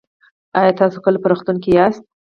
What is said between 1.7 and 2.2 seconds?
یاست؟